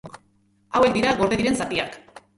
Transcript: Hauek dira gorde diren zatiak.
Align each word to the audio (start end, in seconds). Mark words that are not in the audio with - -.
Hauek 0.79 0.95
dira 0.97 1.13
gorde 1.21 1.41
diren 1.43 1.63
zatiak. 1.63 2.01